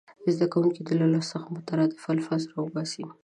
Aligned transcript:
زده 0.33 0.47
کوونکي 0.53 0.81
دې 0.85 0.93
له 1.01 1.07
لوست 1.13 1.29
څخه 1.33 1.47
مترادف 1.55 2.01
الفاظ 2.13 2.41
راوباسي. 2.53 3.03